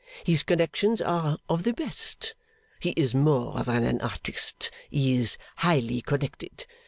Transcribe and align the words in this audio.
'His 0.25 0.41
connections 0.41 0.99
are 0.99 1.37
of 1.47 1.61
the 1.61 1.73
best. 1.73 2.33
He 2.79 2.89
is 2.97 3.13
more 3.13 3.61
than 3.63 3.83
an 3.83 4.01
artist: 4.01 4.71
he 4.89 5.13
is 5.15 5.37
highly 5.57 6.01
connected. 6.01 6.65